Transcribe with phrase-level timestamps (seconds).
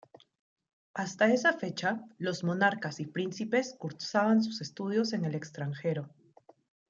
[0.95, 6.09] Hasta esa fecha, los monarcas y príncipes cursaban sus estudios en el extranjero.